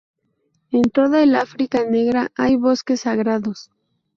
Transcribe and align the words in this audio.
En 0.71 0.81
toda 0.89 1.21
el 1.21 1.35
África 1.35 1.83
negra 1.85 2.31
hay 2.35 2.55
bosques 2.55 3.01
sagrados. 3.01 3.69